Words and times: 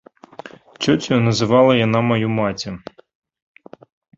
Цёцяю 0.83 1.19
называла 1.27 1.71
яна 1.85 1.99
маю 2.09 2.27
маці. 2.41 2.69